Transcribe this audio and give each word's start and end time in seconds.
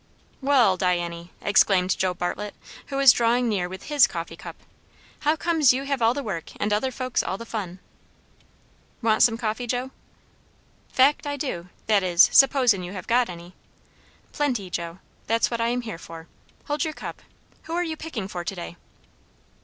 "Wall, 0.41 0.77
Diany," 0.79 1.29
exclaimed 1.43 1.95
Joe 1.95 2.15
Bartlett, 2.15 2.55
now 2.89 3.05
drawing 3.11 3.47
near 3.47 3.69
with 3.69 3.83
his 3.83 4.07
coffee 4.07 4.35
cup, 4.35 4.55
"how 5.19 5.35
comes 5.35 5.73
you 5.73 5.83
have 5.83 6.01
all 6.01 6.15
the 6.15 6.23
work 6.23 6.53
and 6.59 6.73
other 6.73 6.89
folks 6.89 7.21
all 7.21 7.37
the 7.37 7.45
fun?" 7.45 7.77
"Want 9.03 9.21
some 9.21 9.37
coffee, 9.37 9.67
Joe?" 9.67 9.91
"Fact, 10.91 11.27
I 11.27 11.37
do; 11.37 11.69
that 11.85 12.01
is, 12.01 12.29
supposin' 12.33 12.81
you 12.81 12.93
have 12.93 13.05
got 13.05 13.29
any." 13.29 13.53
"Plenty, 14.31 14.71
Joe. 14.71 14.97
That's 15.27 15.51
what 15.51 15.61
I 15.61 15.67
am 15.67 15.81
here 15.81 15.99
for. 15.99 16.27
Hold 16.65 16.83
your 16.83 16.93
cup. 16.95 17.21
Who 17.65 17.73
are 17.73 17.83
you 17.83 17.95
picking 17.95 18.27
for 18.27 18.43
to 18.43 18.55
day?" 18.55 18.77